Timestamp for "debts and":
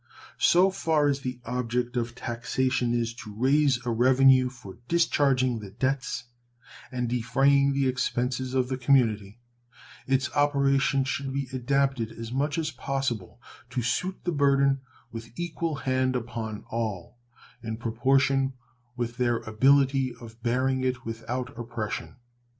5.69-7.07